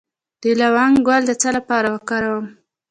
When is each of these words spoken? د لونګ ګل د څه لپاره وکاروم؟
د 0.41 0.43
لونګ 0.59 0.95
ګل 1.07 1.21
د 1.27 1.31
څه 1.41 1.49
لپاره 1.57 1.87
وکاروم؟ 1.95 2.45